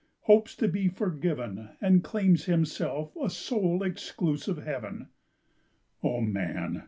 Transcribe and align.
hopes 0.21 0.55
to 0.55 0.67
be 0.67 0.87
forgiven, 0.87 1.69
And 1.79 2.03
claims 2.03 2.45
himself 2.45 3.15
a 3.23 3.29
sole, 3.29 3.83
exclusive 3.83 4.57
Heaven. 4.63 5.09
Oh, 6.01 6.21
man! 6.21 6.79